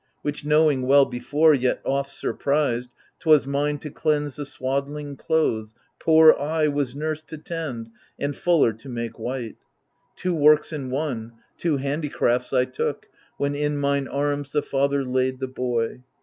[0.23, 6.35] Which knowing well before, yet oft surprised, 'Twas mine to cleanse the swaddling clothes— ^poor
[6.41, 9.57] I Was nurse to tend and fuller to make white:
[10.15, 15.39] Two works in one, two handicrafts I took, When in mine arms the father laid
[15.39, 16.01] the boy.